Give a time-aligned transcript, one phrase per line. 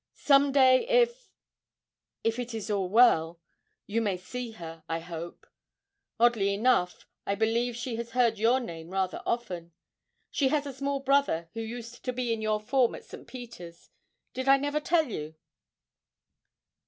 [0.15, 1.29] 'Some day if
[2.23, 3.39] if it is all well,
[3.85, 5.45] you may see her, I hope.
[6.19, 9.73] Oddly enough, I believe she has heard your name rather often;
[10.31, 13.27] she has a small brother who used to be in your form at St.
[13.27, 13.91] Peter's;
[14.33, 15.35] did I never tell you?'